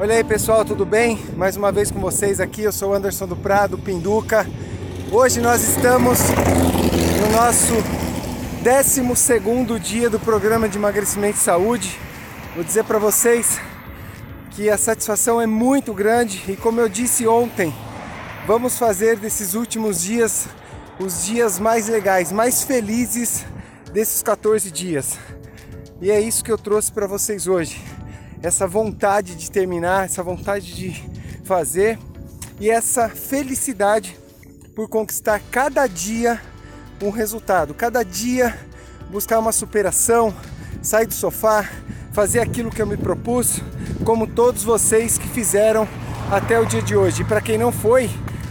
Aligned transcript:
Olha 0.00 0.14
aí 0.14 0.22
pessoal, 0.22 0.64
tudo 0.64 0.86
bem? 0.86 1.18
Mais 1.36 1.56
uma 1.56 1.72
vez 1.72 1.90
com 1.90 1.98
vocês 1.98 2.38
aqui, 2.38 2.62
eu 2.62 2.70
sou 2.70 2.94
Anderson 2.94 3.26
do 3.26 3.34
Prado, 3.34 3.76
Pinduca. 3.76 4.46
Hoje 5.10 5.40
nós 5.40 5.60
estamos 5.68 6.20
no 7.20 7.32
nosso 7.32 7.74
12 8.62 9.80
dia 9.80 10.08
do 10.08 10.20
programa 10.20 10.68
de 10.68 10.78
emagrecimento 10.78 11.38
e 11.38 11.40
saúde. 11.40 11.98
Vou 12.54 12.62
dizer 12.62 12.84
para 12.84 13.00
vocês 13.00 13.60
que 14.52 14.70
a 14.70 14.78
satisfação 14.78 15.40
é 15.40 15.48
muito 15.48 15.92
grande 15.92 16.44
e 16.46 16.54
como 16.54 16.80
eu 16.80 16.88
disse 16.88 17.26
ontem, 17.26 17.74
vamos 18.46 18.78
fazer 18.78 19.16
desses 19.16 19.54
últimos 19.54 20.00
dias 20.00 20.46
os 21.00 21.24
dias 21.24 21.58
mais 21.58 21.88
legais, 21.88 22.30
mais 22.30 22.62
felizes 22.62 23.44
desses 23.92 24.22
14 24.22 24.70
dias. 24.70 25.18
E 26.00 26.08
é 26.08 26.20
isso 26.20 26.44
que 26.44 26.52
eu 26.52 26.58
trouxe 26.58 26.92
para 26.92 27.08
vocês 27.08 27.48
hoje 27.48 27.97
essa 28.42 28.66
vontade 28.66 29.34
de 29.34 29.50
terminar, 29.50 30.04
essa 30.04 30.22
vontade 30.22 30.74
de 30.74 31.02
fazer 31.44 31.98
e 32.60 32.70
essa 32.70 33.08
felicidade 33.08 34.16
por 34.74 34.88
conquistar 34.88 35.40
cada 35.50 35.86
dia 35.86 36.40
um 37.02 37.10
resultado, 37.10 37.74
cada 37.74 38.02
dia 38.02 38.56
buscar 39.10 39.38
uma 39.38 39.52
superação, 39.52 40.34
sair 40.82 41.06
do 41.06 41.14
sofá, 41.14 41.68
fazer 42.12 42.40
aquilo 42.40 42.70
que 42.70 42.82
eu 42.82 42.86
me 42.86 42.96
propus, 42.96 43.60
como 44.04 44.26
todos 44.26 44.62
vocês 44.62 45.18
que 45.18 45.28
fizeram 45.28 45.88
até 46.30 46.58
o 46.58 46.66
dia 46.66 46.82
de 46.82 46.96
hoje. 46.96 47.22
E 47.22 47.24
para 47.24 47.40
quem 47.40 47.56
não 47.56 47.72
foi, 47.72 48.10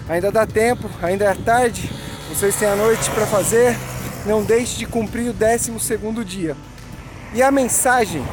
ainda 0.09 0.31
dá 0.31 0.45
tempo, 0.45 0.89
ainda 1.01 1.25
é 1.25 1.35
tarde, 1.35 1.89
vocês 2.29 2.55
têm 2.55 2.67
a 2.67 2.75
noite 2.75 3.09
para 3.11 3.25
fazer, 3.25 3.75
não 4.25 4.43
deixe 4.43 4.77
de 4.77 4.85
cumprir 4.85 5.29
o 5.29 5.33
12 5.33 5.79
segundo 5.79 6.25
dia. 6.25 6.55
E 7.33 7.43
a 7.43 7.51
mensagem 7.51 8.23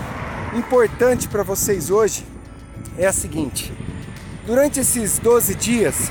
importante 0.55 1.29
para 1.29 1.43
vocês 1.43 1.91
hoje 1.91 2.25
é 2.97 3.07
a 3.07 3.13
seguinte: 3.13 3.73
durante 4.47 4.81
esses 4.81 5.19
12 5.19 5.55
dias, 5.55 6.11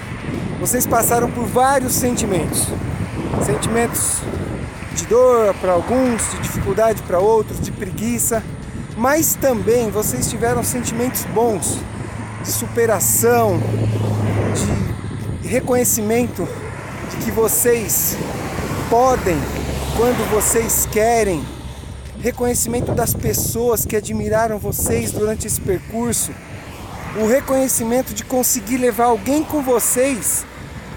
vocês 0.60 0.86
passaram 0.86 1.32
por 1.32 1.46
vários 1.46 1.94
sentimentos. 1.94 2.68
Sentimentos 3.46 4.22
de 4.96 5.06
dor 5.08 5.54
para 5.56 5.74
alguns, 5.74 6.32
de 6.32 6.40
dificuldade 6.40 7.02
para 7.04 7.20
outros, 7.20 7.60
de 7.60 7.72
preguiça, 7.72 8.44
mas 8.96 9.36
também 9.36 9.90
vocês 9.90 10.30
tiveram 10.30 10.64
sentimentos 10.64 11.26
bons 11.26 11.80
de 12.44 12.52
superação, 12.52 13.60
de 15.42 15.48
reconhecimento 15.48 16.48
de 17.10 17.26
que 17.26 17.32
vocês 17.32 18.16
podem 18.90 19.38
quando 19.98 20.30
vocês 20.32 20.88
querem 20.92 21.44
reconhecimento 22.24 22.94
das 22.94 23.14
pessoas 23.14 23.86
que 23.86 23.98
admiraram 23.98 24.58
vocês 24.58 25.12
durante 25.12 25.46
esse 25.46 25.60
percurso, 25.60 26.32
o 27.22 27.28
reconhecimento 27.28 28.14
de 28.14 28.24
conseguir 28.24 28.78
levar 28.78 29.08
alguém 29.08 29.44
com 29.44 29.62
vocês 29.62 30.46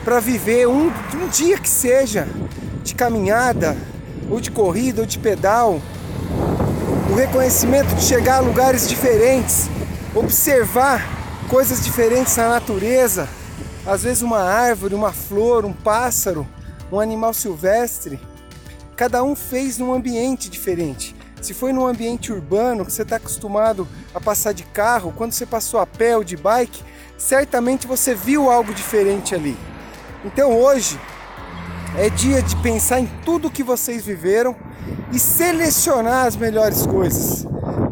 para 0.04 0.20
viver 0.20 0.68
um, 0.68 0.86
um 0.86 1.28
dia 1.28 1.58
que 1.58 1.68
seja 1.68 2.28
de 2.84 2.94
caminhada, 2.94 3.76
ou 4.30 4.40
de 4.40 4.52
corrida, 4.52 5.00
ou 5.00 5.06
de 5.06 5.18
pedal, 5.18 5.80
o 7.10 7.14
reconhecimento 7.16 7.92
de 7.96 8.02
chegar 8.02 8.36
a 8.36 8.40
lugares 8.40 8.88
diferentes, 8.88 9.68
observar 10.14 11.04
coisas 11.48 11.84
diferentes 11.84 12.36
na 12.36 12.50
natureza, 12.50 13.28
às 13.84 14.04
vezes 14.04 14.22
uma 14.22 14.44
árvore, 14.44 14.94
uma 14.94 15.10
flor, 15.10 15.64
um 15.64 15.72
pássaro, 15.72 16.46
um 16.92 17.00
animal 17.00 17.34
silvestre. 17.34 18.20
Cada 18.94 19.24
um 19.24 19.34
fez 19.34 19.76
num 19.76 19.92
ambiente 19.92 20.48
diferente. 20.48 21.15
Se 21.40 21.54
foi 21.54 21.72
num 21.72 21.86
ambiente 21.86 22.32
urbano 22.32 22.84
que 22.84 22.92
você 22.92 23.02
está 23.02 23.16
acostumado 23.16 23.86
a 24.14 24.20
passar 24.20 24.52
de 24.52 24.64
carro, 24.64 25.12
quando 25.16 25.32
você 25.32 25.46
passou 25.46 25.78
a 25.78 25.86
pé 25.86 26.16
ou 26.16 26.24
de 26.24 26.36
bike, 26.36 26.82
certamente 27.16 27.86
você 27.86 28.14
viu 28.14 28.50
algo 28.50 28.74
diferente 28.74 29.34
ali. 29.34 29.56
Então 30.24 30.58
hoje 30.58 30.98
é 31.96 32.10
dia 32.10 32.42
de 32.42 32.56
pensar 32.56 33.00
em 33.00 33.06
tudo 33.24 33.50
que 33.50 33.62
vocês 33.62 34.04
viveram 34.04 34.56
e 35.12 35.18
selecionar 35.18 36.26
as 36.26 36.36
melhores 36.36 36.86
coisas, 36.86 37.46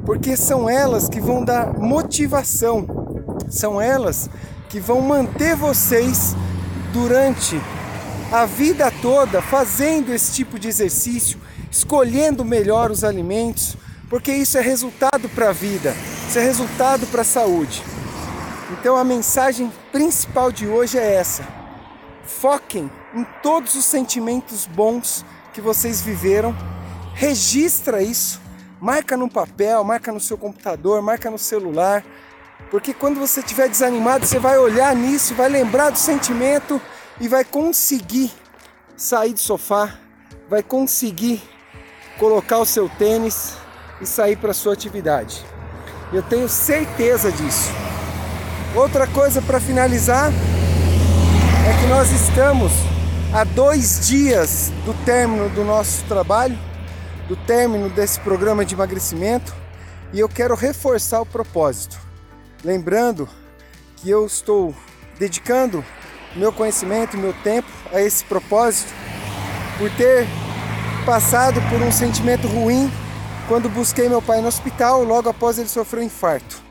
porque 0.04 0.36
são 0.36 0.68
elas 0.68 1.08
que 1.08 1.20
vão 1.20 1.44
dar 1.44 1.78
motivação, 1.78 2.86
são 3.48 3.80
elas 3.80 4.28
que 4.68 4.80
vão 4.80 5.00
manter 5.00 5.54
vocês 5.54 6.34
durante 6.92 7.60
a 8.32 8.46
vida 8.46 8.92
toda 9.02 9.40
fazendo 9.42 10.12
esse 10.12 10.32
tipo 10.32 10.58
de 10.58 10.68
exercício, 10.68 11.38
escolhendo 11.70 12.44
melhor 12.44 12.90
os 12.90 13.04
alimentos, 13.04 13.76
porque 14.08 14.32
isso 14.32 14.58
é 14.58 14.60
resultado 14.60 15.28
para 15.28 15.50
a 15.50 15.52
vida, 15.52 15.94
isso 16.28 16.38
é 16.38 16.42
resultado 16.42 17.06
para 17.06 17.22
a 17.22 17.24
saúde. 17.24 17.82
Então 18.72 18.96
a 18.96 19.04
mensagem 19.04 19.72
principal 19.92 20.50
de 20.50 20.66
hoje 20.66 20.98
é 20.98 21.14
essa: 21.14 21.46
foquem 22.24 22.90
em 23.14 23.24
todos 23.42 23.74
os 23.74 23.84
sentimentos 23.84 24.66
bons 24.66 25.24
que 25.52 25.60
vocês 25.60 26.00
viveram, 26.00 26.56
registra 27.14 28.02
isso, 28.02 28.40
marca 28.80 29.16
no 29.16 29.30
papel, 29.30 29.84
marca 29.84 30.10
no 30.10 30.20
seu 30.20 30.36
computador, 30.36 31.00
marca 31.00 31.30
no 31.30 31.38
celular, 31.38 32.04
porque 32.70 32.92
quando 32.92 33.20
você 33.20 33.40
estiver 33.40 33.68
desanimado, 33.68 34.26
você 34.26 34.38
vai 34.38 34.58
olhar 34.58 34.94
nisso, 34.96 35.34
vai 35.34 35.48
lembrar 35.48 35.90
do 35.90 35.98
sentimento 35.98 36.80
e 37.20 37.28
vai 37.28 37.44
conseguir 37.44 38.30
sair 38.96 39.32
do 39.32 39.40
sofá, 39.40 39.98
vai 40.48 40.62
conseguir 40.62 41.42
colocar 42.18 42.58
o 42.58 42.66
seu 42.66 42.88
tênis 42.88 43.54
e 44.00 44.06
sair 44.06 44.36
para 44.36 44.52
sua 44.52 44.72
atividade. 44.72 45.44
Eu 46.12 46.22
tenho 46.22 46.48
certeza 46.48 47.30
disso. 47.32 47.70
Outra 48.74 49.06
coisa 49.06 49.40
para 49.40 49.60
finalizar 49.60 50.30
é 50.32 51.80
que 51.80 51.86
nós 51.86 52.10
estamos 52.10 52.72
a 53.32 53.44
dois 53.44 54.06
dias 54.06 54.70
do 54.84 54.94
término 55.04 55.48
do 55.48 55.64
nosso 55.64 56.04
trabalho, 56.04 56.58
do 57.26 57.36
término 57.36 57.88
desse 57.88 58.20
programa 58.20 58.64
de 58.64 58.74
emagrecimento, 58.74 59.54
e 60.12 60.20
eu 60.20 60.28
quero 60.28 60.54
reforçar 60.54 61.20
o 61.20 61.26
propósito. 61.26 61.98
Lembrando 62.64 63.28
que 63.96 64.10
eu 64.10 64.26
estou 64.26 64.74
dedicando 65.18 65.84
meu 66.36 66.52
conhecimento, 66.52 67.16
meu 67.16 67.32
tempo 67.42 67.68
a 67.92 68.00
esse 68.00 68.24
propósito, 68.24 68.92
por 69.78 69.90
ter 69.96 70.26
passado 71.04 71.60
por 71.70 71.80
um 71.82 71.92
sentimento 71.92 72.46
ruim 72.46 72.90
quando 73.46 73.68
busquei 73.68 74.08
meu 74.08 74.22
pai 74.22 74.40
no 74.40 74.48
hospital 74.48 75.04
logo 75.04 75.28
após 75.28 75.58
ele 75.58 75.68
sofrer 75.68 76.00
um 76.00 76.04
infarto. 76.04 76.62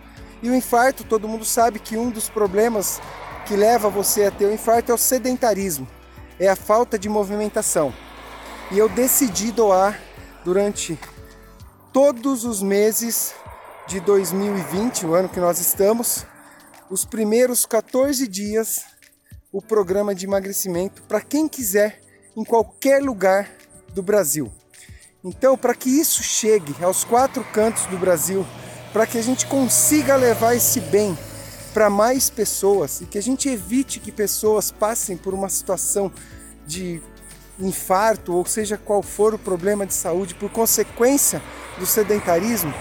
E 0.41 0.49
o 0.49 0.55
infarto, 0.55 1.03
todo 1.03 1.27
mundo 1.27 1.45
sabe 1.45 1.79
que 1.79 1.95
um 1.95 2.09
dos 2.09 2.29
problemas 2.29 2.99
que 3.45 3.55
leva 3.55 3.89
você 3.89 4.25
a 4.25 4.31
ter 4.31 4.45
o 4.45 4.53
infarto 4.53 4.91
é 4.91 4.95
o 4.95 4.97
sedentarismo, 4.97 5.87
é 6.39 6.47
a 6.47 6.55
falta 6.55 6.97
de 6.97 7.07
movimentação. 7.07 7.93
E 8.71 8.77
eu 8.77 8.89
decidi 8.89 9.51
doar 9.51 9.99
durante 10.43 10.99
todos 11.91 12.43
os 12.43 12.61
meses 12.61 13.33
de 13.87 13.99
2020, 13.99 15.05
o 15.05 15.13
ano 15.13 15.29
que 15.29 15.39
nós 15.39 15.59
estamos, 15.59 16.25
os 16.89 17.05
primeiros 17.05 17.65
14 17.65 18.27
dias 18.27 18.92
o 19.53 19.61
programa 19.61 20.15
de 20.15 20.25
emagrecimento 20.25 21.03
para 21.03 21.21
quem 21.21 21.47
quiser 21.47 22.01
em 22.35 22.43
qualquer 22.43 23.03
lugar 23.03 23.47
do 23.93 24.01
Brasil. 24.01 24.51
Então, 25.23 25.55
para 25.55 25.75
que 25.75 25.89
isso 25.89 26.23
chegue 26.23 26.75
aos 26.83 27.03
quatro 27.03 27.43
cantos 27.53 27.85
do 27.85 27.97
Brasil, 27.97 28.43
para 28.91 29.05
que 29.05 29.17
a 29.19 29.21
gente 29.21 29.45
consiga 29.45 30.15
levar 30.15 30.55
esse 30.55 30.81
bem 30.81 31.15
para 31.71 31.87
mais 31.87 32.31
pessoas 32.31 33.01
e 33.01 33.05
que 33.05 33.17
a 33.17 33.21
gente 33.21 33.47
evite 33.47 33.99
que 33.99 34.11
pessoas 34.11 34.71
passem 34.71 35.15
por 35.15 35.35
uma 35.35 35.49
situação 35.49 36.11
de 36.65 36.99
infarto 37.59 38.33
ou 38.33 38.45
seja 38.45 38.75
qual 38.75 39.03
for 39.03 39.35
o 39.35 39.39
problema 39.39 39.85
de 39.85 39.93
saúde 39.93 40.33
por 40.33 40.49
consequência 40.49 41.41
do 41.77 41.85
sedentarismo, 41.85 42.73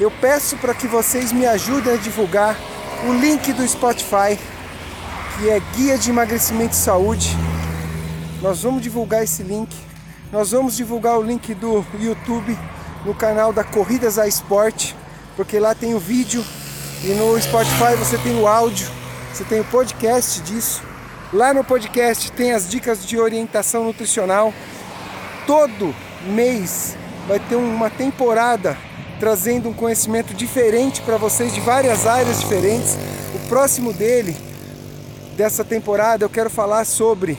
eu 0.00 0.10
peço 0.10 0.56
para 0.56 0.74
que 0.74 0.86
vocês 0.88 1.32
me 1.32 1.46
ajudem 1.46 1.94
a 1.94 1.96
divulgar 1.96 2.56
o 3.08 3.12
link 3.12 3.52
do 3.52 3.66
Spotify 3.66 4.38
que 5.38 5.48
é 5.48 5.60
Guia 5.76 5.96
de 5.96 6.10
Emagrecimento 6.10 6.72
e 6.72 6.76
Saúde. 6.76 7.36
Nós 8.42 8.64
vamos 8.64 8.82
divulgar 8.82 9.22
esse 9.22 9.44
link. 9.44 9.72
Nós 10.32 10.50
vamos 10.50 10.76
divulgar 10.76 11.16
o 11.16 11.22
link 11.22 11.54
do 11.54 11.86
YouTube 11.96 12.58
no 13.04 13.14
canal 13.14 13.52
da 13.52 13.62
Corridas 13.62 14.18
a 14.18 14.26
Esporte, 14.26 14.96
porque 15.36 15.60
lá 15.60 15.76
tem 15.76 15.94
o 15.94 15.98
vídeo 16.00 16.44
e 17.04 17.08
no 17.14 17.40
Spotify 17.40 17.94
você 17.96 18.18
tem 18.18 18.34
o 18.40 18.48
áudio, 18.48 18.90
você 19.32 19.44
tem 19.44 19.60
o 19.60 19.64
podcast 19.64 20.40
disso. 20.40 20.82
Lá 21.32 21.54
no 21.54 21.62
podcast 21.62 22.32
tem 22.32 22.52
as 22.52 22.68
dicas 22.68 23.06
de 23.06 23.16
orientação 23.16 23.84
nutricional. 23.84 24.52
Todo 25.46 25.94
mês 26.26 26.96
vai 27.28 27.38
ter 27.38 27.54
uma 27.54 27.88
temporada 27.88 28.76
trazendo 29.20 29.68
um 29.68 29.72
conhecimento 29.72 30.34
diferente 30.34 31.00
para 31.02 31.16
vocês 31.16 31.54
de 31.54 31.60
várias 31.60 32.08
áreas 32.08 32.40
diferentes. 32.40 32.98
O 33.36 33.48
próximo 33.48 33.92
dele 33.92 34.47
dessa 35.38 35.64
temporada 35.64 36.24
eu 36.24 36.28
quero 36.28 36.50
falar 36.50 36.84
sobre 36.84 37.38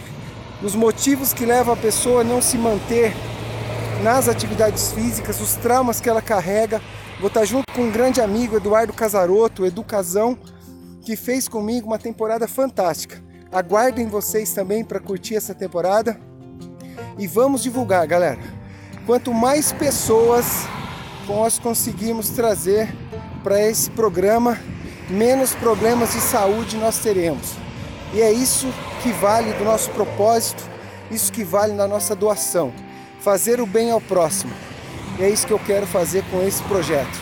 os 0.63 0.74
motivos 0.74 1.34
que 1.34 1.46
levam 1.46 1.74
a 1.74 1.78
pessoa 1.78 2.22
a 2.22 2.24
não 2.24 2.42
se 2.42 2.57
manter 2.57 3.13
nas 4.01 4.30
atividades 4.30 4.94
físicas, 4.94 5.42
os 5.42 5.56
traumas 5.56 6.00
que 6.00 6.07
ela 6.07 6.22
carrega. 6.22 6.81
Vou 7.19 7.28
estar 7.28 7.44
junto 7.44 7.66
com 7.74 7.81
um 7.81 7.92
grande 7.92 8.22
amigo, 8.22 8.56
Eduardo 8.56 8.94
Casaroto, 8.94 9.66
Educazão, 9.66 10.38
que 11.01 11.18
fez 11.18 11.50
comigo 11.50 11.88
uma 11.88 12.00
temporada 12.00 12.48
fantástica. 12.48 13.22
Aguardem 13.51 14.07
vocês 14.07 14.54
também 14.54 14.81
para 14.81 15.01
curtir 15.01 15.36
essa 15.36 15.54
temporada 15.54 16.18
e 17.18 17.28
vamos 17.28 17.62
divulgar, 17.62 18.07
galera. 18.07 18.40
Quanto 19.06 19.34
mais 19.34 19.74
pessoas 19.74 20.46
nós 21.28 21.60
conseguimos 21.60 22.30
trazer 22.30 22.88
para 23.44 23.62
esse 23.62 23.92
programa, 23.92 24.57
menos 25.10 25.54
problemas 25.54 26.13
de 26.13 26.22
saúde 26.22 26.78
nós 26.78 26.98
teremos. 27.00 27.69
E 28.13 28.21
é 28.21 28.31
isso 28.31 28.67
que 29.03 29.11
vale 29.11 29.53
do 29.53 29.63
nosso 29.63 29.89
propósito, 29.91 30.63
isso 31.11 31.31
que 31.31 31.44
vale 31.44 31.73
da 31.73 31.88
nossa 31.88 32.15
doação, 32.15 32.73
fazer 33.19 33.61
o 33.61 33.65
bem 33.65 33.91
ao 33.91 34.01
próximo. 34.01 34.53
E 35.19 35.23
é 35.23 35.29
isso 35.29 35.45
que 35.45 35.53
eu 35.53 35.59
quero 35.59 35.85
fazer 35.85 36.23
com 36.31 36.41
esse 36.41 36.61
projeto. 36.63 37.19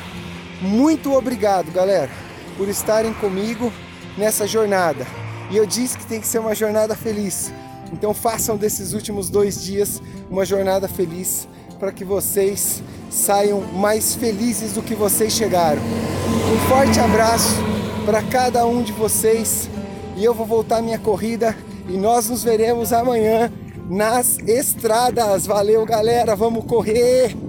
Muito 0.61 1.13
obrigado, 1.13 1.71
galera, 1.71 2.09
por 2.57 2.69
estarem 2.69 3.13
comigo 3.13 3.71
nessa 4.17 4.47
jornada. 4.47 5.05
E 5.49 5.57
eu 5.57 5.65
disse 5.65 5.97
que 5.97 6.05
tem 6.05 6.19
que 6.19 6.27
ser 6.27 6.39
uma 6.39 6.55
jornada 6.55 6.95
feliz. 6.95 7.51
Então 7.91 8.13
façam 8.13 8.57
desses 8.57 8.93
últimos 8.93 9.29
dois 9.29 9.63
dias 9.63 10.01
uma 10.29 10.45
jornada 10.45 10.87
feliz 10.87 11.47
para 11.79 11.91
que 11.91 12.03
vocês 12.03 12.81
saiam 13.09 13.61
mais 13.61 14.15
felizes 14.15 14.73
do 14.73 14.81
que 14.81 14.95
vocês 14.95 15.33
chegaram. 15.33 15.81
Um 15.81 16.69
forte 16.69 16.99
abraço 16.99 17.55
para 18.05 18.21
cada 18.23 18.65
um 18.65 18.81
de 18.81 18.91
vocês 18.91 19.69
e 20.17 20.25
eu 20.25 20.33
vou 20.33 20.47
voltar 20.47 20.81
minha 20.81 20.97
corrida 20.97 21.55
e 21.87 21.95
nós 21.95 22.27
nos 22.27 22.43
veremos 22.43 22.91
amanhã 22.91 23.51
nas 23.87 24.39
estradas. 24.39 25.45
Valeu, 25.45 25.85
galera, 25.85 26.35
vamos 26.35 26.65
correr! 26.65 27.46